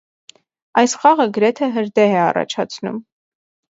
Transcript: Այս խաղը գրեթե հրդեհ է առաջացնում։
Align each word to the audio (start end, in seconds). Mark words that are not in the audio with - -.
Այս 0.81 0.95
խաղը 1.03 1.27
գրեթե 1.37 1.69
հրդեհ 1.77 2.17
է 2.17 2.19
առաջացնում։ 2.23 2.99